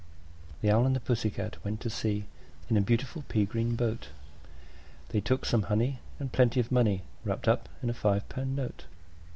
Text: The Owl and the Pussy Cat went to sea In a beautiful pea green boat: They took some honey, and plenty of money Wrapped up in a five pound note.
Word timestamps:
The 0.61 0.71
Owl 0.71 0.87
and 0.87 0.95
the 0.95 0.99
Pussy 0.99 1.29
Cat 1.29 1.63
went 1.63 1.79
to 1.81 1.89
sea 1.91 2.25
In 2.71 2.75
a 2.75 2.81
beautiful 2.81 3.21
pea 3.29 3.45
green 3.45 3.75
boat: 3.75 4.07
They 5.09 5.21
took 5.21 5.45
some 5.45 5.61
honey, 5.61 5.99
and 6.19 6.31
plenty 6.31 6.59
of 6.59 6.71
money 6.71 7.03
Wrapped 7.23 7.47
up 7.47 7.69
in 7.83 7.89
a 7.91 7.93
five 7.93 8.27
pound 8.27 8.55
note. 8.55 8.85